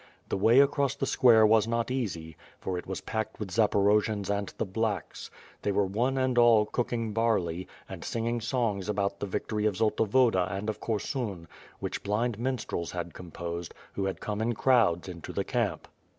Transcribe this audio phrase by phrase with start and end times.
[0.29, 4.51] The way across t'he square was not easy, for it was packed with Zaporojians and
[4.57, 5.29] the "blacks."
[5.61, 10.05] They were one and all cooking barley, and singing songs about the victory of Zolta
[10.07, 11.45] Woda and of Korsun,
[11.79, 15.87] which blind minstrels had composed, who had come in crowds into the camp.